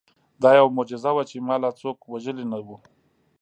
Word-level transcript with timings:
دا 0.41 0.49
یوه 0.57 0.71
معجزه 0.77 1.11
وه 1.13 1.23
چې 1.29 1.37
ما 1.47 1.55
لا 1.63 1.71
څوک 1.81 1.97
وژلي 2.11 2.45
نه 2.51 2.59
وو 2.65 2.77